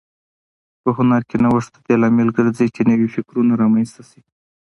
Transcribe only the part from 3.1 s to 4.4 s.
فکرونه رامنځته شي.